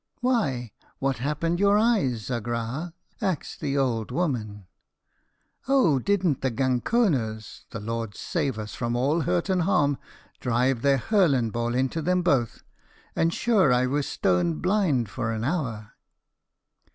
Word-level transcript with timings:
"'Why, 0.21 0.71
what 0.97 1.17
happened 1.19 1.59
your 1.59 1.77
eyes, 1.77 2.31
agrah?' 2.31 2.91
axed 3.21 3.59
the 3.59 3.77
ould 3.77 4.09
woman. 4.09 4.65
"'Oh! 5.67 5.99
didn't 5.99 6.41
the 6.41 6.49
ganconers 6.49 7.65
the 7.69 7.79
Lord 7.79 8.15
save 8.17 8.57
us 8.57 8.73
from 8.73 8.95
all 8.95 9.21
hurt 9.21 9.47
and 9.47 9.61
harm! 9.61 9.99
drive 10.39 10.81
their 10.81 10.97
hurlen 10.97 11.51
ball 11.51 11.75
into 11.75 12.01
them 12.01 12.23
both! 12.23 12.63
and 13.15 13.31
sure 13.31 13.71
I 13.71 13.85
was 13.85 14.07
stone 14.07 14.55
blind 14.55 15.07
for 15.07 15.31
an 15.31 15.43
hour.' 15.43 15.91